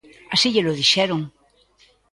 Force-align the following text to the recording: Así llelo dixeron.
Así 0.33 0.47
llelo 0.53 0.77
dixeron. 0.79 1.21